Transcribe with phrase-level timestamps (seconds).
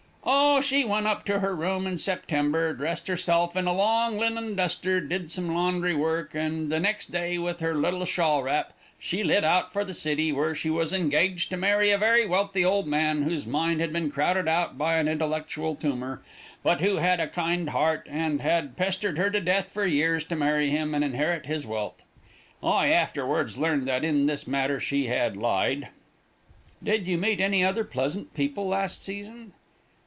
[0.23, 4.55] "Oh, she went up to her room in September, dressed herself in a long linen
[4.55, 9.23] duster, did some laundry work, and the next day, with her little shawl strap, she
[9.23, 12.87] lit out for the city, where she was engaged to marry a very wealthy old
[12.87, 16.21] man whose mind had been crowded out by an intellectual tumor,
[16.61, 20.35] but who had a kind heart and had pestered her to death for years to
[20.35, 22.03] marry him and inherit his wealth.
[22.61, 25.87] I afterwards learned that in this matter she had lied."
[26.83, 29.53] "Did you meet any other pleasant people last season?"